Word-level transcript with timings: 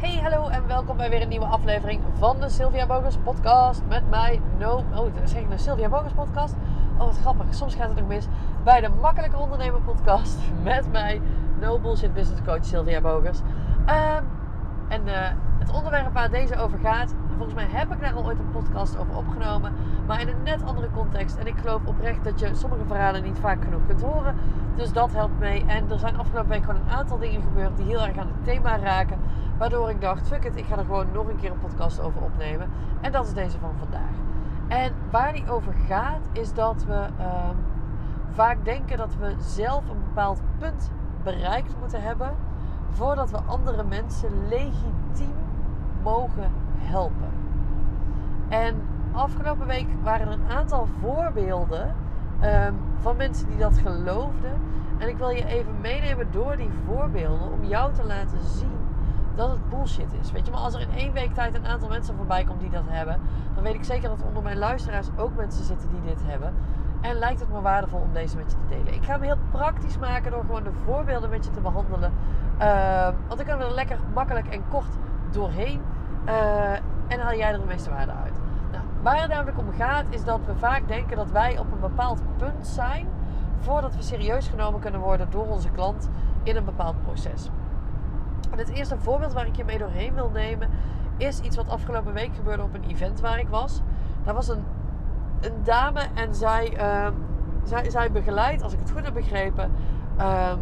Hey, 0.00 0.18
hallo 0.22 0.48
en 0.48 0.66
welkom 0.66 0.96
bij 0.96 1.10
weer 1.10 1.22
een 1.22 1.28
nieuwe 1.28 1.46
aflevering 1.46 2.02
van 2.18 2.40
de 2.40 2.48
Sylvia 2.48 2.86
Bogers 2.86 3.16
podcast 3.16 3.82
met 3.88 4.10
mij. 4.10 4.40
No, 4.58 4.84
oh, 4.94 5.06
zeg 5.24 5.40
ik 5.40 5.50
de 5.50 5.58
Sylvia 5.58 5.88
Bogers 5.88 6.12
podcast? 6.12 6.54
Oh, 6.98 6.98
wat 6.98 7.18
grappig. 7.18 7.54
Soms 7.54 7.74
gaat 7.74 7.88
het 7.88 7.98
nog 7.98 8.08
mis. 8.08 8.26
Bij 8.64 8.80
de 8.80 8.88
Makkelijke 9.00 9.36
Ondernemer 9.36 9.80
podcast 9.80 10.38
met 10.62 10.92
mij, 10.92 11.20
No 11.58 11.78
Bullshit 11.78 12.14
Business 12.14 12.42
Coach 12.46 12.64
Sylvia 12.64 13.00
Bogers. 13.00 13.38
Um, 13.38 14.28
en 14.88 15.06
uh, 15.06 15.14
het 15.58 15.72
onderwerp 15.72 16.12
waar 16.12 16.30
deze 16.30 16.56
over 16.56 16.78
gaat, 16.78 17.14
volgens 17.40 17.62
mij 17.62 17.78
heb 17.78 17.92
ik 17.92 18.00
daar 18.00 18.12
al 18.12 18.24
ooit 18.24 18.38
een 18.38 18.50
podcast 18.50 18.98
over 18.98 19.16
opgenomen, 19.16 19.72
maar 20.06 20.20
in 20.20 20.28
een 20.28 20.42
net 20.42 20.62
andere 20.64 20.90
context. 20.90 21.36
En 21.36 21.46
ik 21.46 21.56
geloof 21.56 21.80
oprecht 21.84 22.24
dat 22.24 22.40
je 22.40 22.54
sommige 22.54 22.84
verhalen 22.86 23.22
niet 23.22 23.38
vaak 23.38 23.64
genoeg 23.64 23.80
kunt 23.86 24.02
horen. 24.02 24.36
Dus 24.76 24.92
dat 24.92 25.12
helpt 25.12 25.38
mee. 25.38 25.64
En 25.66 25.90
er 25.90 25.98
zijn 25.98 26.18
afgelopen 26.18 26.50
week 26.50 26.64
gewoon 26.64 26.80
een 26.80 26.90
aantal 26.90 27.18
dingen 27.18 27.42
gebeurd 27.42 27.76
die 27.76 27.86
heel 27.86 28.00
erg 28.00 28.18
aan 28.18 28.26
het 28.26 28.44
thema 28.44 28.78
raken. 28.78 29.18
Waardoor 29.58 29.90
ik 29.90 30.00
dacht, 30.00 30.28
fuck 30.28 30.44
it, 30.44 30.56
ik 30.56 30.64
ga 30.64 30.76
er 30.76 30.84
gewoon 30.84 31.06
nog 31.12 31.28
een 31.28 31.36
keer 31.36 31.50
een 31.50 31.58
podcast 31.58 32.00
over 32.00 32.22
opnemen. 32.22 32.70
En 33.00 33.12
dat 33.12 33.26
is 33.26 33.32
deze 33.32 33.58
van 33.58 33.74
vandaag. 33.78 34.14
En 34.68 34.92
waar 35.10 35.32
die 35.32 35.50
over 35.50 35.72
gaat, 35.88 36.28
is 36.32 36.52
dat 36.52 36.84
we 36.84 37.06
uh, 37.20 37.48
vaak 38.30 38.64
denken 38.64 38.96
dat 38.96 39.14
we 39.18 39.34
zelf 39.38 39.88
een 39.88 40.02
bepaald 40.08 40.40
punt 40.58 40.90
bereikt 41.22 41.74
moeten 41.80 42.02
hebben. 42.02 42.30
Voordat 42.90 43.30
we 43.30 43.38
andere 43.46 43.84
mensen 43.84 44.30
legitiem 44.48 45.34
mogen 46.02 46.50
helpen. 46.80 47.30
En 48.48 48.82
afgelopen 49.12 49.66
week 49.66 49.86
waren 50.02 50.26
er 50.26 50.32
een 50.32 50.50
aantal 50.56 50.88
voorbeelden 51.00 51.94
um, 52.44 52.76
van 53.00 53.16
mensen 53.16 53.48
die 53.48 53.58
dat 53.58 53.78
geloofden. 53.78 54.52
En 54.98 55.08
ik 55.08 55.16
wil 55.16 55.30
je 55.30 55.46
even 55.46 55.80
meenemen 55.80 56.26
door 56.30 56.56
die 56.56 56.70
voorbeelden 56.86 57.52
om 57.52 57.64
jou 57.64 57.92
te 57.92 58.06
laten 58.06 58.40
zien 58.40 58.78
dat 59.34 59.50
het 59.50 59.68
bullshit 59.68 60.12
is. 60.20 60.32
Weet 60.32 60.46
je, 60.46 60.52
maar 60.52 60.60
als 60.60 60.74
er 60.74 60.80
in 60.80 60.94
één 60.96 61.12
week 61.12 61.34
tijd 61.34 61.54
een 61.54 61.66
aantal 61.66 61.88
mensen 61.88 62.16
voorbij 62.16 62.44
komt 62.44 62.60
die 62.60 62.70
dat 62.70 62.84
hebben, 62.86 63.20
dan 63.54 63.62
weet 63.62 63.74
ik 63.74 63.84
zeker 63.84 64.08
dat 64.08 64.22
onder 64.26 64.42
mijn 64.42 64.58
luisteraars 64.58 65.08
ook 65.16 65.36
mensen 65.36 65.64
zitten 65.64 65.88
die 65.88 66.14
dit 66.14 66.22
hebben. 66.24 66.54
En 67.00 67.18
lijkt 67.18 67.40
het 67.40 67.52
me 67.52 67.60
waardevol 67.60 68.00
om 68.00 68.12
deze 68.12 68.36
met 68.36 68.50
je 68.50 68.56
te 68.56 68.76
delen. 68.76 68.94
Ik 68.94 69.04
ga 69.04 69.12
hem 69.12 69.22
heel 69.22 69.38
praktisch 69.50 69.98
maken 69.98 70.30
door 70.30 70.40
gewoon 70.40 70.62
de 70.62 70.72
voorbeelden 70.84 71.30
met 71.30 71.44
je 71.44 71.50
te 71.50 71.60
behandelen. 71.60 72.12
Uh, 72.60 73.08
want 73.28 73.42
kunnen 73.42 73.58
we 73.58 73.64
er 73.64 73.74
lekker 73.74 73.98
makkelijk 74.14 74.46
en 74.46 74.62
kort 74.68 74.98
doorheen. 75.30 75.80
Uh, 76.28 76.72
en 77.06 77.20
haal 77.20 77.34
jij 77.34 77.52
er 77.52 77.60
de 77.60 77.66
meeste 77.66 77.90
waarde 77.90 78.12
uit. 78.12 78.32
Nou, 78.72 78.84
waar 79.02 79.20
het 79.20 79.30
namelijk 79.30 79.58
om 79.58 79.72
gaat, 79.72 80.04
is 80.08 80.24
dat 80.24 80.40
we 80.46 80.54
vaak 80.54 80.88
denken 80.88 81.16
dat 81.16 81.30
wij 81.30 81.58
op 81.58 81.72
een 81.72 81.80
bepaald 81.80 82.22
punt 82.36 82.66
zijn. 82.66 83.08
voordat 83.60 83.96
we 83.96 84.02
serieus 84.02 84.48
genomen 84.48 84.80
kunnen 84.80 85.00
worden 85.00 85.30
door 85.30 85.46
onze 85.46 85.70
klant 85.70 86.08
in 86.42 86.56
een 86.56 86.64
bepaald 86.64 87.02
proces. 87.02 87.50
En 88.50 88.58
het 88.58 88.68
eerste 88.68 88.98
voorbeeld 88.98 89.32
waar 89.32 89.46
ik 89.46 89.56
je 89.56 89.64
mee 89.64 89.78
doorheen 89.78 90.14
wil 90.14 90.30
nemen, 90.30 90.68
is 91.16 91.40
iets 91.40 91.56
wat 91.56 91.68
afgelopen 91.68 92.12
week 92.12 92.34
gebeurde 92.34 92.62
op 92.62 92.74
een 92.74 92.84
event 92.84 93.20
waar 93.20 93.38
ik 93.38 93.48
was. 93.48 93.80
Daar 94.24 94.34
was 94.34 94.48
een, 94.48 94.64
een 95.40 95.62
dame 95.62 96.00
en 96.14 96.34
zij, 96.34 96.72
uh, 96.76 97.08
zij, 97.64 97.90
zij 97.90 98.10
begeleidt, 98.10 98.62
als 98.62 98.72
ik 98.72 98.78
het 98.78 98.90
goed 98.90 99.04
heb 99.04 99.14
begrepen, 99.14 99.70
uh, 100.18 100.52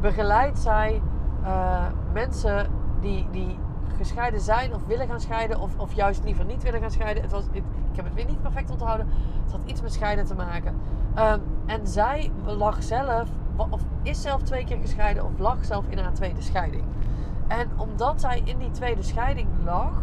begeleidt 0.00 0.58
zij 0.58 1.02
uh, 1.42 1.86
mensen 2.12 2.66
die, 3.00 3.28
die 3.30 3.58
gescheiden 4.00 4.40
zijn 4.40 4.74
of 4.74 4.86
willen 4.86 5.08
gaan 5.08 5.20
scheiden, 5.20 5.60
of, 5.60 5.78
of 5.78 5.92
juist 5.92 6.24
liever 6.24 6.44
niet 6.44 6.62
willen 6.62 6.80
gaan 6.80 6.90
scheiden. 6.90 7.22
Het 7.22 7.32
was, 7.32 7.44
ik, 7.52 7.62
heb 7.92 8.04
het 8.04 8.14
weer 8.14 8.24
niet 8.24 8.42
perfect 8.42 8.70
onthouden. 8.70 9.08
Het 9.42 9.52
had 9.52 9.60
iets 9.64 9.82
met 9.82 9.92
scheiden 9.92 10.26
te 10.26 10.34
maken. 10.34 10.74
Um, 11.18 11.40
en 11.66 11.86
zij 11.86 12.30
lag 12.44 12.82
zelf, 12.82 13.28
of 13.56 13.82
is 14.02 14.22
zelf 14.22 14.42
twee 14.42 14.64
keer 14.64 14.78
gescheiden, 14.80 15.24
of 15.24 15.38
lag 15.38 15.64
zelf 15.64 15.84
in 15.88 15.98
haar 15.98 16.12
tweede 16.12 16.42
scheiding. 16.42 16.84
En 17.48 17.68
omdat 17.76 18.20
zij 18.20 18.40
in 18.44 18.58
die 18.58 18.70
tweede 18.70 19.02
scheiding 19.02 19.48
lag, 19.64 20.02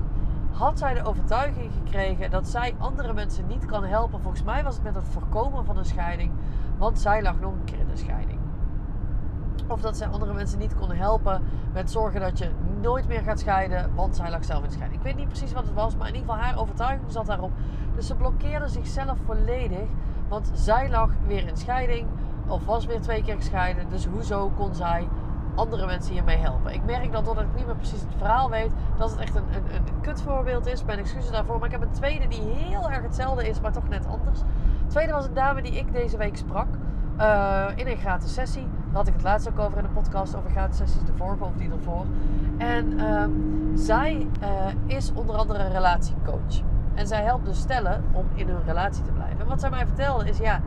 had 0.51 0.77
zij 0.77 0.93
de 0.93 1.03
overtuiging 1.03 1.71
gekregen 1.73 2.29
dat 2.31 2.47
zij 2.47 2.75
andere 2.77 3.13
mensen 3.13 3.47
niet 3.47 3.65
kan 3.65 3.83
helpen. 3.83 4.21
Volgens 4.21 4.43
mij 4.43 4.63
was 4.63 4.75
het 4.75 4.83
met 4.83 4.95
het 4.95 5.07
voorkomen 5.07 5.65
van 5.65 5.77
een 5.77 5.85
scheiding, 5.85 6.31
want 6.77 6.99
zij 6.99 7.21
lag 7.21 7.39
nog 7.39 7.51
een 7.51 7.63
keer 7.63 7.79
in 7.79 7.87
de 7.87 7.97
scheiding. 7.97 8.39
Of 9.67 9.81
dat 9.81 9.97
zij 9.97 10.07
andere 10.07 10.33
mensen 10.33 10.59
niet 10.59 10.75
kon 10.75 10.91
helpen 10.91 11.41
met 11.73 11.91
zorgen 11.91 12.21
dat 12.21 12.37
je 12.37 12.49
nooit 12.87 13.07
meer 13.07 13.21
gaat 13.21 13.39
scheiden, 13.39 13.95
want 13.95 14.15
zij 14.15 14.29
lag 14.29 14.45
zelf 14.45 14.63
in 14.63 14.71
scheiding. 14.71 14.99
Ik 14.99 15.05
weet 15.05 15.15
niet 15.15 15.27
precies 15.27 15.53
wat 15.53 15.63
het 15.63 15.73
was, 15.73 15.95
maar 15.95 16.07
in 16.07 16.15
ieder 16.15 16.29
geval 16.29 16.45
haar 16.45 16.59
overtuiging 16.59 17.11
zat 17.11 17.25
daarop. 17.25 17.51
Dus 17.95 18.07
ze 18.07 18.15
blokkeerde 18.15 18.67
zichzelf 18.67 19.17
volledig, 19.25 19.87
want 20.27 20.51
zij 20.53 20.89
lag 20.89 21.09
weer 21.27 21.47
in 21.47 21.57
scheiding 21.57 22.07
of 22.47 22.65
was 22.65 22.85
weer 22.85 23.01
twee 23.01 23.23
keer 23.23 23.35
gescheiden. 23.35 23.89
Dus 23.89 24.05
hoezo 24.05 24.51
kon 24.55 24.75
zij 24.75 25.07
andere 25.55 25.85
mensen 25.85 26.13
hiermee 26.13 26.37
helpen. 26.37 26.73
Ik 26.73 26.83
merk 26.85 27.11
dan 27.11 27.23
doordat 27.23 27.43
ik 27.43 27.55
niet 27.55 27.65
meer 27.65 27.75
precies 27.75 28.01
het 28.01 28.13
verhaal 28.17 28.49
weet, 28.49 28.71
dat 28.97 29.09
het 29.09 29.19
echt 29.19 29.35
een, 29.35 29.43
een, 29.53 29.75
een 29.75 30.01
kutvoorbeeld 30.01 30.65
is. 30.65 30.83
Mijn 30.83 30.99
excuses 30.99 31.31
daarvoor. 31.31 31.57
Maar 31.57 31.65
ik 31.65 31.71
heb 31.71 31.81
een 31.81 31.91
tweede 31.91 32.27
die 32.27 32.41
heel 32.41 32.89
erg 32.89 33.01
hetzelfde 33.01 33.49
is, 33.49 33.61
maar 33.61 33.71
toch 33.71 33.89
net 33.89 34.07
anders. 34.07 34.39
De 34.39 34.87
tweede 34.87 35.11
was 35.11 35.25
een 35.25 35.33
dame 35.33 35.61
die 35.61 35.73
ik 35.73 35.93
deze 35.93 36.17
week 36.17 36.37
sprak. 36.37 36.67
Uh, 37.19 37.65
in 37.75 37.87
een 37.87 37.97
gratis 37.97 38.33
sessie. 38.33 38.67
Daar 38.85 38.95
had 38.95 39.07
ik 39.07 39.13
het 39.13 39.23
laatst 39.23 39.49
ook 39.49 39.59
over 39.59 39.77
in 39.77 39.83
de 39.83 39.89
podcast 39.89 40.35
over 40.35 40.49
gratis 40.49 40.77
sessies, 40.77 41.03
de 41.05 41.13
vorige 41.15 41.43
of 41.43 41.53
die 41.57 41.71
ervoor. 41.71 42.05
En 42.57 42.99
uh, 42.99 43.23
zij 43.73 44.27
uh, 44.41 44.47
is 44.95 45.11
onder 45.13 45.35
andere 45.35 45.63
een 45.63 45.71
relatiecoach. 45.71 46.61
En 46.93 47.07
zij 47.07 47.23
helpt 47.23 47.45
dus 47.45 47.59
stellen 47.59 48.03
om 48.11 48.25
in 48.33 48.47
hun 48.47 48.63
relatie 48.65 49.03
te 49.03 49.11
blijven. 49.11 49.39
En 49.39 49.47
wat 49.47 49.59
zij 49.59 49.69
mij 49.69 49.85
vertelde 49.85 50.29
is, 50.29 50.37
ja, 50.37 50.61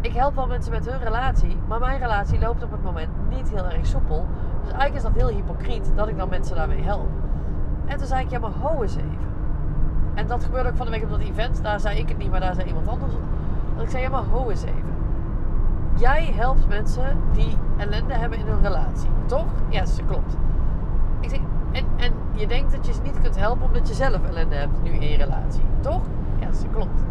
ik 0.00 0.12
help 0.12 0.34
wel 0.34 0.46
mensen 0.46 0.72
met 0.72 0.90
hun 0.90 0.98
relatie, 0.98 1.56
maar 1.68 1.80
mijn 1.80 1.98
relatie 1.98 2.38
loopt 2.38 2.62
op 2.62 2.70
het 2.70 2.82
moment 2.82 3.08
niet 3.28 3.50
heel 3.50 3.64
erg 3.64 3.86
soepel. 3.86 4.26
Dus 4.62 4.72
eigenlijk 4.72 4.94
is 4.94 5.02
dat 5.02 5.12
heel 5.12 5.36
hypocriet 5.36 5.92
dat 5.94 6.08
ik 6.08 6.16
dan 6.16 6.28
mensen 6.28 6.56
daarmee 6.56 6.82
help. 6.82 7.08
En 7.86 7.98
toen 7.98 8.06
zei 8.06 8.24
ik, 8.24 8.30
ja 8.30 8.38
maar 8.38 8.50
ho 8.60 8.82
eens 8.82 8.96
even. 8.96 9.28
En 10.14 10.26
dat 10.26 10.44
gebeurde 10.44 10.68
ook 10.68 10.76
van 10.76 10.86
de 10.86 10.92
week 10.92 11.02
op 11.02 11.10
dat 11.10 11.20
event. 11.20 11.62
Daar 11.62 11.80
zei 11.80 11.98
ik 11.98 12.08
het 12.08 12.18
niet, 12.18 12.30
maar 12.30 12.40
daar 12.40 12.54
zei 12.54 12.66
iemand 12.66 12.88
anders 12.88 13.12
het. 13.12 13.22
Dat 13.74 13.84
ik 13.84 13.90
zei, 13.90 14.02
ja 14.02 14.08
maar 14.10 14.24
ho 14.24 14.50
eens 14.50 14.62
even. 14.62 14.96
Jij 15.96 16.32
helpt 16.34 16.68
mensen 16.68 17.16
die 17.32 17.56
ellende 17.76 18.14
hebben 18.14 18.38
in 18.38 18.46
hun 18.46 18.62
relatie, 18.62 19.08
toch? 19.26 19.46
Ja, 19.68 19.80
dat 19.80 20.00
klopt. 20.06 20.36
Ik 21.20 21.30
zeg, 21.30 21.40
en, 21.72 21.84
en 21.96 22.12
je 22.34 22.46
denkt 22.46 22.72
dat 22.72 22.86
je 22.86 22.92
ze 22.92 23.02
niet 23.02 23.20
kunt 23.20 23.38
helpen 23.38 23.66
omdat 23.66 23.88
je 23.88 23.94
zelf 23.94 24.24
ellende 24.24 24.54
hebt 24.54 24.82
nu 24.82 24.90
in 24.90 25.08
je 25.10 25.16
relatie, 25.16 25.62
toch? 25.80 26.02
Ja, 26.40 26.46
dat 26.46 26.66
klopt. 26.72 27.04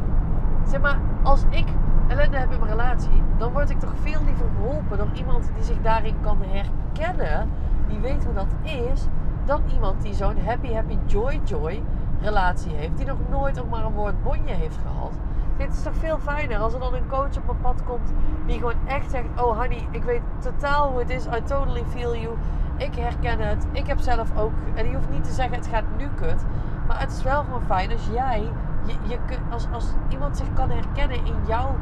Zeg 0.68 0.82
maar, 0.82 1.00
als 1.24 1.44
ik 1.50 1.66
ellende 2.08 2.38
heb 2.38 2.52
in 2.52 2.60
mijn 2.60 2.72
relatie, 2.72 3.24
dan 3.38 3.52
word 3.52 3.70
ik 3.70 3.80
toch 3.80 3.94
veel 4.02 4.20
liever 4.26 4.46
geholpen 4.56 4.98
door 4.98 5.10
iemand 5.14 5.50
die 5.56 5.64
zich 5.64 5.82
daarin 5.82 6.16
kan 6.22 6.38
herkennen, 6.42 7.50
die 7.88 8.00
weet 8.00 8.26
hoe 8.26 8.34
dat 8.34 8.54
is, 8.64 9.08
dan 9.46 9.62
iemand 9.74 10.02
die 10.02 10.14
zo'n 10.14 10.40
happy, 10.46 10.74
happy, 10.74 10.98
joy, 11.06 11.42
joy 11.44 11.84
relatie 12.22 12.72
heeft, 12.76 12.98
die 12.98 13.06
nog 13.06 13.18
nooit 13.30 13.62
ook 13.62 13.70
maar 13.70 13.86
een 13.86 13.94
woord 13.94 14.24
bonje 14.24 14.54
heeft 14.54 14.78
gehad. 14.78 15.12
Dit 15.58 15.74
is 15.74 15.84
toch 15.84 15.96
veel 15.96 16.18
fijner 16.20 16.58
als 16.58 16.74
er 16.74 16.80
dan 16.80 16.94
een 16.94 17.08
coach 17.08 17.38
op 17.38 17.46
mijn 17.46 17.62
pad 17.62 17.84
komt 17.84 18.14
die 18.46 18.58
gewoon 18.60 18.88
echt 18.88 19.12
zegt: 19.12 19.28
Oh 19.36 19.60
honey, 19.60 19.88
ik 19.92 20.04
weet 20.04 20.22
totaal 20.40 20.90
hoe 20.90 21.00
het 21.00 21.10
is. 21.10 21.26
I 21.26 21.42
totally 21.44 21.84
feel 21.86 22.16
you. 22.16 22.36
Ik 22.78 22.96
herken 22.96 23.40
het. 23.40 23.68
Ik 23.72 23.88
heb 23.88 24.00
zelf 24.00 24.38
ook. 24.38 24.52
En 24.74 24.84
die 24.86 24.96
hoeft 24.96 25.10
niet 25.10 25.24
te 25.24 25.32
zeggen: 25.32 25.56
Het 25.56 25.68
gaat 25.68 25.84
nu 25.98 26.08
kut. 26.16 26.46
Maar 26.88 27.00
het 27.00 27.12
is 27.12 27.24
wel 27.24 27.44
gewoon 27.44 27.62
fijn 27.66 27.92
als 27.92 28.08
jij, 28.12 28.50
je, 28.86 29.18
als, 29.50 29.68
als 29.72 29.86
iemand 30.10 30.38
zich 30.38 30.54
kan 30.54 30.70
herkennen 30.70 31.26
in 31.26 31.36
jouw 31.48 31.76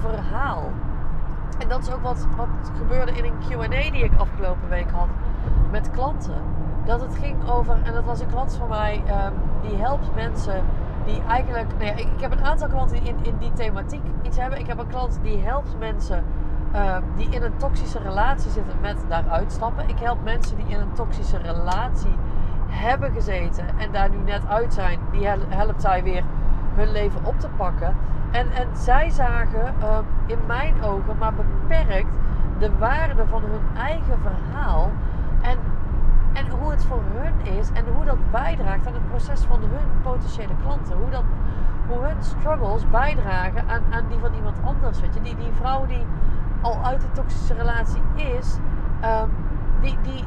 verhaal. 0.00 0.72
En 1.58 1.68
dat 1.68 1.82
is 1.82 1.92
ook 1.92 2.02
wat, 2.02 2.26
wat 2.36 2.48
gebeurde 2.78 3.12
in 3.12 3.24
een 3.24 3.38
QA 3.48 3.68
die 3.68 4.04
ik 4.04 4.16
afgelopen 4.16 4.68
week 4.68 4.90
had 4.90 5.08
met 5.70 5.90
klanten. 5.90 6.42
Dat 6.84 7.00
het 7.00 7.14
ging 7.18 7.48
over, 7.50 7.76
en 7.82 7.92
dat 7.92 8.04
was 8.04 8.20
een 8.20 8.28
klant 8.28 8.56
van 8.56 8.68
mij, 8.68 9.02
um, 9.26 9.32
die 9.68 9.78
helpt 9.78 10.14
mensen 10.14 10.64
die 11.04 11.22
eigenlijk. 11.28 11.68
Nou 11.78 11.90
ik, 11.90 11.98
ik, 11.98 12.20
heb 12.20 12.32
een 12.32 12.44
aantal 12.44 12.68
klanten 12.68 13.00
die 13.00 13.08
in, 13.08 13.16
in 13.22 13.36
die 13.38 13.52
thematiek 13.52 14.02
iets 14.22 14.36
hebben. 14.36 14.58
Ik 14.58 14.66
heb 14.66 14.78
een 14.78 14.86
klant 14.86 15.18
die 15.22 15.38
helpt 15.38 15.78
mensen 15.78 16.24
um, 16.74 17.04
die 17.16 17.28
in 17.28 17.42
een 17.42 17.56
toxische 17.56 17.98
relatie 17.98 18.50
zitten 18.50 18.80
met 18.80 18.96
daaruit 19.08 19.52
stappen. 19.52 19.88
Ik 19.88 19.98
help 19.98 20.24
mensen 20.24 20.56
die 20.56 20.66
in 20.68 20.80
een 20.80 20.92
toxische 20.92 21.38
relatie 21.38 22.16
hebben 22.66 23.12
gezeten 23.12 23.64
en 23.78 23.92
daar 23.92 24.10
nu 24.10 24.16
net 24.16 24.42
uit 24.48 24.74
zijn. 24.74 24.98
Die 25.10 25.26
helpt 25.48 25.82
zij 25.82 26.02
weer 26.02 26.22
hun 26.74 26.92
leven 26.92 27.24
op 27.24 27.40
te 27.40 27.48
pakken. 27.56 27.96
En, 28.30 28.50
en 28.52 28.66
zij 28.76 29.10
zagen 29.10 29.66
um, 29.66 30.04
in 30.26 30.38
mijn 30.46 30.82
ogen 30.82 31.18
maar 31.18 31.34
beperkt 31.34 32.16
de 32.58 32.70
waarde 32.78 33.26
van 33.26 33.42
hun 33.42 33.76
eigen 33.76 34.18
verhaal. 34.22 34.90
En, 35.40 35.58
en 36.32 36.48
hoe 36.48 36.70
het 36.70 36.84
voor 36.84 37.02
hun 37.12 37.54
is 37.58 37.70
en 37.72 37.84
hoe 37.94 38.04
dat 38.04 38.30
bijdraagt 38.30 38.86
aan 38.86 38.92
het 38.92 39.08
proces 39.08 39.40
van 39.40 39.60
hun 39.60 40.02
potentiële 40.02 40.56
klanten. 40.62 40.96
Hoe, 40.96 41.10
dat, 41.10 41.24
hoe 41.88 41.98
hun 41.98 42.22
struggles 42.22 42.90
bijdragen 42.90 43.68
aan, 43.68 43.82
aan 43.90 44.04
die 44.08 44.18
van 44.18 44.34
iemand 44.34 44.56
anders. 44.64 45.00
Weet 45.00 45.14
je? 45.14 45.20
Die, 45.20 45.36
die 45.36 45.52
vrouw 45.52 45.86
die 45.86 46.06
al 46.60 46.84
uit 46.84 47.00
de 47.00 47.10
toxische 47.12 47.54
relatie 47.54 48.02
is, 48.14 48.56
um, 49.04 49.30
die, 49.80 49.98
die, 50.02 50.24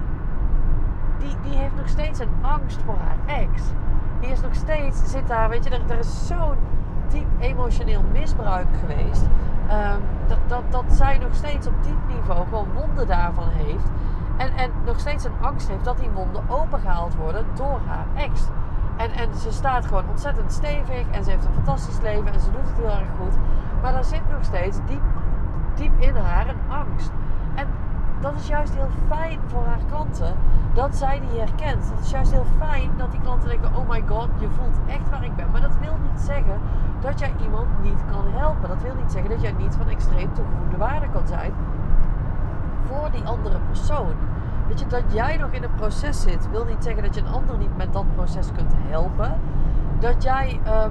die, 1.18 1.36
die 1.42 1.57
heeft 1.57 1.75
nog 1.75 1.88
steeds 1.88 2.19
een 2.19 2.33
angst 2.42 2.81
voor 2.86 2.98
haar 2.98 3.38
ex. 3.39 3.62
Die 4.19 4.30
is 4.30 4.42
nog 4.42 4.56
steeds, 4.56 5.12
zit 5.12 5.28
daar, 5.28 5.50
weet 5.50 5.63
je, 5.63 5.69
er, 5.69 6.00
is 6.00 6.28
zo'n 6.28 6.57
diep 7.10 7.28
emotioneel 7.39 8.04
misbruik 8.12 8.68
geweest. 8.80 9.24
Um, 9.69 10.01
dat, 10.28 10.38
dat, 10.48 10.63
dat 10.69 10.83
zij 10.88 11.18
nog 11.18 11.36
steeds 11.36 11.68
op 11.68 11.83
diep 11.83 12.07
niveau 12.07 12.44
gewoon 12.44 12.68
wonden 12.74 13.07
daarvan 13.07 13.48
heeft. 13.50 13.92
En, 14.38 14.54
en 14.57 14.72
nog 14.86 15.00
steeds 15.00 15.24
een 15.24 15.42
angst 15.42 15.68
heeft 15.68 15.86
dat 15.86 15.98
die 15.98 16.10
wonden 16.10 16.44
opengehaald 16.50 17.16
worden 17.16 17.45
door 17.54 17.80
haar 17.88 18.06
ex. 18.16 18.42
En, 18.98 19.12
en 19.12 19.36
ze 19.36 19.51
staat 19.51 19.86
gewoon 19.86 20.10
ontzettend 20.10 20.51
stevig 20.51 21.06
en 21.12 21.24
ze 21.24 21.30
heeft 21.30 21.45
een 21.45 21.54
fantastisch 21.54 22.01
leven 22.01 22.33
en 22.33 22.39
ze 22.39 22.51
doet 22.51 22.68
het 22.68 22.78
heel 22.78 22.89
erg 22.89 23.10
goed. 23.19 23.36
Maar 23.81 23.95
er 23.95 24.04
zit 24.04 24.30
nog 24.31 24.44
steeds 24.44 24.78
diep, 24.86 25.01
diep 25.81 26.00
in 26.00 26.16
haar 26.16 26.48
een 26.48 26.62
angst. 26.68 27.12
En 27.56 27.68
dat 28.19 28.33
is 28.36 28.48
juist 28.48 28.75
heel 28.75 28.89
fijn 29.07 29.39
voor 29.48 29.66
haar 29.66 29.83
klanten 29.89 30.33
dat 30.74 30.95
zij 30.95 31.19
die 31.19 31.39
herkent. 31.39 31.89
Dat 31.89 32.00
is 32.00 32.12
juist 32.12 32.31
heel 32.31 32.45
fijn 32.57 32.89
dat 32.98 33.12
die 33.12 33.22
klanten 33.22 33.50
denken: 33.50 33.75
oh 33.75 33.89
my 33.89 34.04
god, 34.07 34.30
je 34.39 34.50
voelt 34.50 34.80
echt 34.88 35.10
waar 35.10 35.24
ik 35.24 35.36
ben. 35.36 35.51
Maar 35.51 35.62
dat 35.62 35.78
wil 35.80 35.98
niet 36.12 36.22
zeggen 36.22 36.60
dat 37.01 37.19
jij 37.19 37.33
iemand 37.42 37.68
niet 37.81 38.01
kan 38.12 38.25
helpen. 38.28 38.69
Dat 38.69 38.81
wil 38.81 38.95
niet 38.95 39.12
zeggen 39.12 39.30
dat 39.30 39.42
jij 39.42 39.51
niet 39.51 39.75
van 39.75 39.88
extreem 39.88 40.33
toegevoegde 40.33 40.78
waarde 40.78 41.10
kan 41.10 41.28
zijn 41.28 41.54
voor 42.88 43.12
die 43.12 43.24
andere 43.24 43.60
persoon. 43.68 44.13
Weet 44.68 44.80
je, 44.80 44.88
dat 44.88 45.04
jij 45.13 45.38
nog 45.38 45.51
in 45.51 45.63
een 45.63 45.75
proces 45.75 46.22
zit, 46.22 46.50
wil 46.50 46.66
niet 46.66 46.83
zeggen 46.83 47.04
dat 47.04 47.16
je 47.16 47.22
een 47.22 47.33
ander 47.33 47.57
niet 47.57 47.78
met 47.78 47.94
dat 47.94 48.16
proces 48.16 48.51
kunt 48.56 48.74
helpen. 48.75 49.39
Dat 50.00 50.24
jij 50.24 50.60
ehm, 50.63 50.89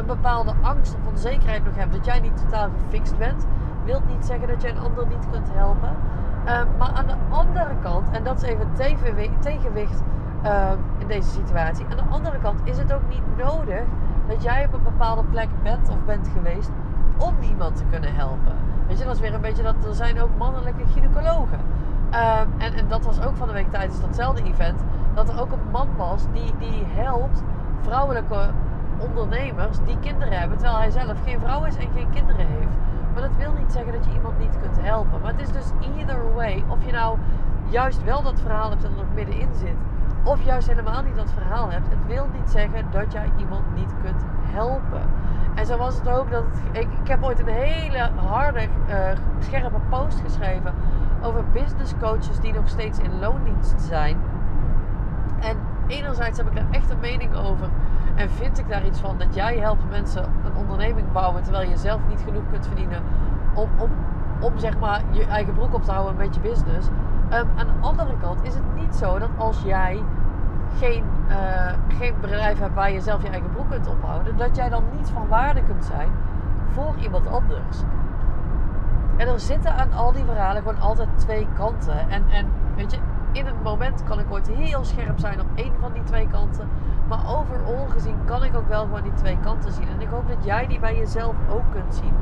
een 0.00 0.06
bepaalde 0.06 0.52
angst 0.62 0.94
of 0.94 1.10
onzekerheid 1.10 1.64
nog 1.64 1.76
hebt, 1.76 1.92
dat 1.92 2.04
jij 2.04 2.20
niet 2.20 2.36
totaal 2.36 2.68
gefixt 2.84 3.18
bent, 3.18 3.46
wil 3.84 4.02
niet 4.08 4.24
zeggen 4.26 4.48
dat 4.48 4.62
je 4.62 4.68
een 4.68 4.78
ander 4.78 5.06
niet 5.06 5.30
kunt 5.30 5.48
helpen. 5.52 5.96
Ehm, 6.44 6.66
maar 6.78 6.88
aan 6.88 7.06
de 7.06 7.16
andere 7.28 7.74
kant, 7.82 8.10
en 8.10 8.24
dat 8.24 8.42
is 8.42 8.48
even 8.48 8.68
tegenwicht 9.40 10.02
ehm, 10.42 10.78
in 10.98 11.06
deze 11.06 11.30
situatie. 11.30 11.86
Aan 11.90 11.96
de 11.96 12.14
andere 12.14 12.38
kant 12.38 12.60
is 12.64 12.78
het 12.78 12.92
ook 12.92 13.08
niet 13.08 13.36
nodig 13.36 13.82
dat 14.28 14.42
jij 14.42 14.66
op 14.66 14.72
een 14.72 14.82
bepaalde 14.82 15.24
plek 15.24 15.48
bent 15.62 15.88
of 15.88 16.04
bent 16.04 16.28
geweest 16.28 16.70
om 17.16 17.34
iemand 17.40 17.76
te 17.76 17.84
kunnen 17.90 18.14
helpen. 18.14 18.56
Weet 18.86 18.98
je, 18.98 19.04
dat 19.04 19.14
is 19.14 19.20
weer 19.20 19.34
een 19.34 19.40
beetje 19.40 19.62
dat 19.62 19.84
er 19.84 19.94
zijn 19.94 20.20
ook 20.20 20.36
mannelijke 20.38 20.86
gynaecologen. 20.86 21.60
Um, 22.10 22.52
en, 22.58 22.74
en 22.74 22.88
dat 22.88 23.04
was 23.04 23.22
ook 23.22 23.36
van 23.36 23.46
de 23.46 23.54
week 23.54 23.70
tijdens 23.70 24.00
datzelfde 24.00 24.42
event. 24.42 24.82
Dat 25.14 25.28
er 25.28 25.40
ook 25.40 25.52
een 25.52 25.70
man 25.70 25.88
was 25.96 26.22
die, 26.32 26.54
die 26.58 26.84
helpt 26.86 27.42
vrouwelijke 27.80 28.50
ondernemers 29.00 29.78
die 29.84 29.98
kinderen 30.00 30.38
hebben. 30.38 30.58
Terwijl 30.58 30.78
hij 30.78 30.90
zelf 30.90 31.16
geen 31.24 31.40
vrouw 31.40 31.64
is 31.64 31.76
en 31.76 31.88
geen 31.94 32.10
kinderen 32.10 32.46
heeft. 32.46 32.76
Maar 33.12 33.22
dat 33.22 33.36
wil 33.36 33.52
niet 33.52 33.72
zeggen 33.72 33.92
dat 33.92 34.04
je 34.04 34.12
iemand 34.12 34.38
niet 34.38 34.58
kunt 34.60 34.80
helpen. 34.80 35.20
Maar 35.20 35.32
het 35.32 35.40
is 35.40 35.52
dus 35.52 35.70
either 35.96 36.34
way. 36.34 36.64
Of 36.68 36.84
je 36.86 36.92
nou 36.92 37.18
juist 37.68 38.04
wel 38.04 38.22
dat 38.22 38.40
verhaal 38.40 38.70
hebt 38.70 38.84
en 38.84 38.90
er 38.90 38.96
nog 38.96 39.14
middenin 39.14 39.54
zit. 39.54 39.76
Of 40.24 40.44
juist 40.44 40.68
helemaal 40.68 41.02
niet 41.02 41.16
dat 41.16 41.32
verhaal 41.32 41.70
hebt. 41.70 41.88
Het 41.88 42.06
wil 42.06 42.26
niet 42.32 42.50
zeggen 42.50 42.86
dat 42.90 43.12
jij 43.12 43.30
iemand 43.38 43.74
niet 43.74 43.92
kunt 44.02 44.22
helpen. 44.42 45.02
En 45.54 45.66
zo 45.66 45.76
was 45.76 45.94
het 45.94 46.08
ook 46.08 46.30
dat 46.30 46.44
ik, 46.72 46.88
ik 47.02 47.08
heb 47.08 47.24
ooit 47.24 47.40
een 47.40 47.48
hele 47.48 48.10
harde, 48.16 48.68
uh, 48.88 48.96
scherpe 49.38 49.78
post 49.88 50.20
geschreven 50.20 50.74
over 51.22 51.44
business 51.52 51.94
coaches 52.00 52.40
die 52.40 52.52
nog 52.52 52.68
steeds 52.68 52.98
in 52.98 53.18
loondienst 53.18 53.80
zijn. 53.80 54.16
En 55.40 55.56
enerzijds 55.86 56.38
heb 56.38 56.46
ik 56.46 56.54
daar 56.54 56.70
echt 56.70 56.90
een 56.90 57.00
mening 57.00 57.34
over. 57.34 57.68
En 58.14 58.30
vind 58.30 58.58
ik 58.58 58.68
daar 58.68 58.86
iets 58.86 59.00
van 59.00 59.18
dat 59.18 59.34
jij 59.34 59.58
helpt 59.58 59.90
mensen 59.90 60.24
een 60.24 60.56
onderneming 60.56 61.12
bouwen 61.12 61.42
terwijl 61.42 61.68
je 61.68 61.76
zelf 61.76 62.00
niet 62.08 62.22
genoeg 62.24 62.42
kunt 62.50 62.66
verdienen 62.66 63.02
om, 63.54 63.68
om, 63.78 63.90
om 64.40 64.58
zeg 64.58 64.78
maar 64.78 65.02
je 65.10 65.24
eigen 65.24 65.54
broek 65.54 65.74
op 65.74 65.84
te 65.84 65.92
houden 65.92 66.16
met 66.16 66.34
je 66.34 66.40
business. 66.40 66.88
Um, 67.32 67.48
aan 67.56 67.66
de 67.66 67.86
andere 67.86 68.16
kant 68.20 68.42
is 68.42 68.54
het 68.54 68.74
niet 68.74 68.94
zo 68.94 69.18
dat 69.18 69.30
als 69.36 69.62
jij 69.62 70.02
geen, 70.78 71.04
uh, 71.28 71.72
geen 71.98 72.14
bedrijf 72.20 72.58
hebt 72.58 72.74
waar 72.74 72.92
je 72.92 73.00
zelf 73.00 73.22
je 73.22 73.28
eigen 73.28 73.50
broek 73.50 73.70
kunt 73.70 73.88
ophouden, 73.88 74.36
dat 74.36 74.56
jij 74.56 74.68
dan 74.68 74.84
niet 74.96 75.10
van 75.10 75.28
waarde 75.28 75.62
kunt 75.62 75.84
zijn 75.84 76.08
voor 76.72 76.94
iemand 76.98 77.26
anders. 77.26 77.76
En 79.16 79.28
er 79.28 79.40
zitten 79.40 79.74
aan 79.74 79.92
al 79.92 80.12
die 80.12 80.24
verhalen 80.24 80.62
gewoon 80.62 80.80
altijd 80.80 81.08
twee 81.16 81.48
kanten. 81.56 82.10
En, 82.10 82.24
en 82.30 82.46
weet 82.76 82.90
je, 82.90 82.98
in 83.32 83.46
het 83.46 83.62
moment 83.62 84.04
kan 84.04 84.18
ik 84.18 84.26
ooit 84.30 84.48
heel 84.48 84.84
scherp 84.84 85.18
zijn 85.18 85.40
op 85.40 85.46
één 85.54 85.72
van 85.80 85.92
die 85.92 86.02
twee 86.02 86.28
kanten. 86.28 86.68
Maar 87.08 87.36
overal 87.38 87.86
gezien 87.88 88.16
kan 88.24 88.44
ik 88.44 88.56
ook 88.56 88.68
wel 88.68 88.82
gewoon 88.84 89.02
die 89.02 89.12
twee 89.12 89.38
kanten 89.42 89.72
zien. 89.72 89.88
En 89.88 90.00
ik 90.00 90.08
hoop 90.08 90.28
dat 90.28 90.44
jij 90.44 90.66
die 90.66 90.78
bij 90.78 90.96
jezelf 90.96 91.34
ook 91.50 91.72
kunt 91.72 91.94
zien. 91.94 92.12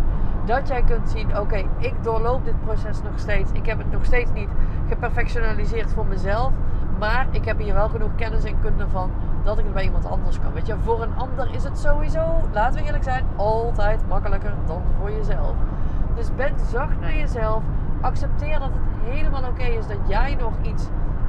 Dat 0.44 0.69
jij 0.69 0.82
kunt 0.82 1.10
zien, 1.10 1.38
oké, 1.38 1.64
ik 1.78 1.94
doorloop 2.02 2.44
dit 2.44 2.60
proces 2.64 3.02
nog 3.02 3.19
steeds. 3.19 3.50
Ik 3.52 3.66
heb 3.66 3.78
het 3.78 3.90
nog 3.90 4.05
steeds 4.05 4.31
niet 4.32 4.49
geperfectionaliseerd 4.88 5.93
voor 5.93 6.06
mezelf. 6.06 6.52
Maar 6.99 7.26
ik 7.31 7.44
heb 7.44 7.58
hier 7.58 7.75
wel 7.75 7.88
genoeg 7.88 8.14
kennis 8.16 8.44
en 8.44 8.60
kunde 8.60 8.88
van 8.88 9.10
dat 9.44 9.58
ik 9.58 9.64
het 9.64 9.75
bij 9.75 9.84
iemand 9.84 10.06
anders 10.06 10.40
kan. 10.40 10.52
Weet 10.52 10.66
je, 10.66 10.75
voor 10.82 11.02
een 11.02 11.16
ander 11.16 11.55
is 11.55 11.64
het 11.64 11.78
sowieso, 11.78 12.40
laten 12.52 12.81
we 12.81 12.87
eerlijk 12.87 13.05
zijn, 13.05 13.25
altijd 13.37 14.08
makkelijker 14.08 14.52
dan 14.66 14.82
voor 14.99 15.10
jezelf. 15.10 15.55
Dus 16.14 16.34
ben 16.37 16.52
zacht 16.70 17.00
naar 17.00 17.16
jezelf. 17.16 17.62
Accepteer 18.00 18.58
dat 18.58 18.69
het 18.72 19.10
helemaal 19.10 19.43
oké 19.43 19.62
is 19.62 19.87
dat 19.87 19.99
jij 20.06 20.34
nog 20.34 20.52
iets 20.62 20.88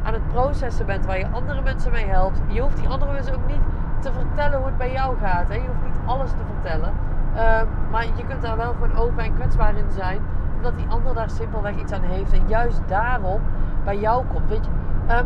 aan 0.09 0.15
het 0.15 0.33
processen 0.33 0.85
bent 0.85 1.05
waar 1.05 1.17
je 1.17 1.27
andere 1.31 1.61
mensen 1.61 1.91
mee 1.91 2.05
helpt. 2.05 2.41
Je 2.47 2.61
hoeft 2.61 2.77
die 2.77 2.87
andere 2.87 3.11
mensen 3.11 3.35
ook 3.35 3.47
niet 3.47 3.61
te 3.99 4.11
vertellen 4.11 4.57
hoe 4.57 4.67
het 4.67 4.77
bij 4.77 4.91
jou 4.91 5.17
gaat. 5.17 5.47
Hè? 5.47 5.53
Je 5.53 5.67
hoeft 5.67 5.83
niet 5.83 5.99
alles 6.05 6.29
te 6.29 6.43
vertellen. 6.53 6.93
Ehm, 7.35 7.65
maar 7.91 8.05
je 8.05 8.25
kunt 8.27 8.41
daar 8.41 8.57
wel 8.57 8.73
gewoon 8.73 8.95
open 8.95 9.23
en 9.23 9.35
kwetsbaar 9.35 9.77
in 9.77 9.91
zijn. 9.91 10.21
Omdat 10.55 10.77
die 10.77 10.85
ander 10.89 11.13
daar 11.13 11.29
simpelweg 11.29 11.75
iets 11.75 11.91
aan 11.91 12.01
heeft. 12.01 12.33
En 12.33 12.47
juist 12.47 12.81
daarom 12.87 13.41
bij 13.83 13.97
jou 13.97 14.25
komt. 14.25 14.49
Weet 14.49 14.65
je, 14.65 14.71
um, 15.15 15.25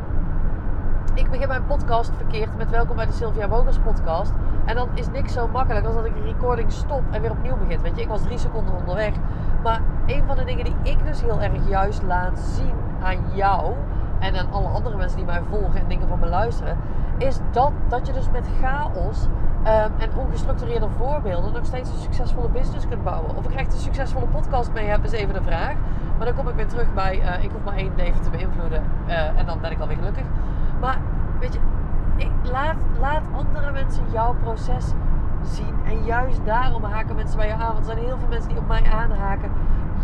ik 1.13 1.29
begin 1.29 1.47
mijn 1.47 1.65
podcast 1.65 2.12
verkeerd 2.15 2.57
met 2.57 2.69
welkom 2.69 2.95
bij 2.95 3.06
de 3.06 3.12
Sylvia 3.12 3.47
Bogers 3.47 3.77
podcast. 3.77 4.33
En 4.65 4.75
dan 4.75 4.89
is 4.94 5.09
niks 5.09 5.33
zo 5.33 5.47
makkelijk 5.47 5.86
als 5.86 5.95
dat 5.95 6.06
ik 6.06 6.15
een 6.15 6.25
recording 6.25 6.71
stop 6.71 7.03
en 7.12 7.21
weer 7.21 7.31
opnieuw 7.31 7.57
begin. 7.57 7.81
Weet 7.81 7.95
je, 7.95 8.01
ik 8.01 8.07
was 8.07 8.21
drie 8.21 8.38
seconden 8.38 8.75
onderweg. 8.75 9.13
Maar 9.63 9.81
een 10.06 10.24
van 10.27 10.36
de 10.36 10.44
dingen 10.44 10.65
die 10.65 10.75
ik 10.83 11.06
dus 11.06 11.21
heel 11.21 11.41
erg 11.41 11.69
juist 11.69 12.03
laat 12.03 12.39
zien 12.39 12.75
aan 13.01 13.18
jou 13.33 13.74
en 14.24 14.36
aan 14.38 14.52
alle 14.52 14.68
andere 14.68 14.98
mensen 14.98 15.18
die 15.18 15.25
mij 15.25 15.42
volgen 15.50 15.80
en 15.80 15.88
dingen 15.88 16.08
van 16.08 16.20
me 16.20 16.28
luisteren, 16.28 16.78
is 17.18 17.40
dat, 17.52 17.72
dat 17.88 18.08
je 18.08 18.14
dus 18.14 18.30
met 18.31 18.48
chaos 18.62 19.25
um, 19.25 19.92
en 19.98 20.10
ongestructureerde 20.18 20.88
voorbeelden 20.98 21.54
nog 21.54 21.66
steeds 21.66 21.90
een 21.90 22.00
succesvolle 22.00 22.50
business 22.50 22.88
kunt 22.88 23.04
bouwen. 23.04 23.36
Of 23.36 23.46
ik 23.46 23.56
echt 23.56 23.74
een 23.74 23.80
succesvolle 23.80 24.25
podcast 24.25 24.72
mee 24.74 24.88
heb, 24.88 25.04
is 25.04 25.12
even 25.12 25.34
de 25.34 25.44
vraag. 25.44 25.74
Maar 26.18 26.25
dan 26.25 26.36
kom 26.36 26.48
ik 26.48 26.56
weer 26.56 26.68
terug 26.68 26.94
bij, 26.94 27.20
uh, 27.20 27.44
ik 27.44 27.52
hoef 27.52 27.64
maar 27.64 27.75
één 27.75 27.92
leven 27.96 28.22
te 28.22 28.30
beïnvloeden 28.30 28.84
uh, 29.08 29.40
en 29.40 29.46
dan 29.46 29.60
ben 29.60 29.72
ik 29.72 29.80
alweer 29.80 29.98
gelukkig. 29.98 30.25
Maar 30.80 30.98
weet 31.40 31.54
je, 31.54 31.60
ik, 32.16 32.31
laat, 32.52 32.75
laat 33.00 33.24
andere 33.36 33.72
mensen 33.72 34.04
jouw 34.12 34.36
proces 34.44 34.94
zien. 35.45 35.75
En 35.86 36.04
juist 36.04 36.45
daarom 36.45 36.84
haken 36.84 37.16
mensen 37.16 37.38
bij 37.38 37.48
je 37.48 37.54
aan. 37.54 37.74
Want 37.74 37.78
er 37.78 37.84
zijn 37.84 37.98
heel 37.98 38.18
veel 38.18 38.28
mensen 38.28 38.50
die 38.50 38.57
op 38.57 38.68
mij 38.68 38.84
aanhaken. 38.92 39.51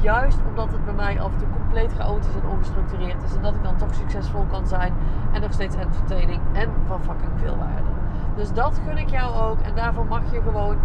Juist 0.01 0.39
omdat 0.49 0.71
het 0.71 0.85
bij 0.85 0.93
mij 0.93 1.21
af 1.21 1.31
en 1.31 1.37
toe 1.37 1.47
compleet 1.49 1.93
chaotisch 1.93 2.35
en 2.35 2.49
ongestructureerd 2.49 3.23
is. 3.23 3.35
En 3.35 3.41
dat 3.41 3.55
ik 3.55 3.63
dan 3.63 3.75
toch 3.75 3.95
succesvol 3.95 4.45
kan 4.51 4.67
zijn. 4.67 4.93
En 5.31 5.41
nog 5.41 5.53
steeds 5.53 5.75
entertaining 5.75 6.41
en 6.53 6.69
van 6.87 7.03
fucking 7.03 7.31
veel 7.35 7.57
waarde. 7.57 7.89
Dus 8.35 8.53
dat 8.53 8.81
gun 8.85 8.97
ik 8.97 9.09
jou 9.09 9.35
ook. 9.49 9.59
En 9.59 9.75
daarvoor 9.75 10.05
mag 10.05 10.31
je 10.31 10.41
gewoon 10.41 10.77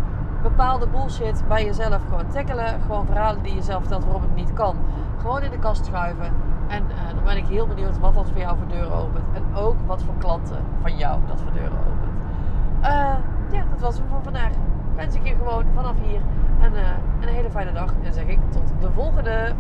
bepaalde 0.43 0.89
bullshit 0.89 1.45
bij 1.49 1.65
jezelf 1.65 2.03
gewoon 2.09 2.29
tackelen. 2.29 2.81
Gewoon 2.81 3.07
verhalen 3.07 3.43
die 3.43 3.55
je 3.55 3.63
zelf 3.63 3.81
vertelt 3.81 4.05
waarom 4.05 4.23
het 4.23 4.35
niet 4.35 4.53
kan. 4.53 4.77
Gewoon 5.21 5.43
in 5.43 5.51
de 5.51 5.59
kast 5.59 5.85
schuiven. 5.85 6.33
En 6.69 6.83
uh, 6.83 7.15
dan 7.15 7.25
ben 7.25 7.37
ik 7.37 7.47
heel 7.47 7.67
benieuwd 7.67 7.99
wat 7.99 8.15
dat 8.15 8.31
voor 8.31 8.41
jou 8.41 8.57
voor 8.57 8.69
deuren 8.69 8.93
opent. 8.93 9.25
En 9.33 9.43
ook 9.55 9.77
wat 9.87 10.03
voor 10.03 10.15
klanten 10.19 10.63
van 10.81 10.97
jou 10.97 11.21
dat 11.27 11.41
voor 11.41 11.53
deuren 11.53 11.79
opent. 11.79 12.13
Uh, 12.83 13.15
ja, 13.51 13.65
dat 13.71 13.81
was 13.81 13.95
het 13.97 14.05
voor 14.11 14.23
vandaag. 14.23 14.53
Wens 14.95 15.15
ik 15.15 15.27
je 15.27 15.35
gewoon 15.35 15.65
vanaf 15.75 15.95
hier 16.03 16.21
een, 16.63 16.73
uh, 16.73 16.89
een 17.21 17.29
hele 17.29 17.51
fijne 17.51 17.73
dag. 17.73 17.95
En 18.03 18.13
zeg 18.13 18.27
ik 18.27 18.39
tot 18.51 18.63
de 18.81 18.91
volgende. 18.93 19.55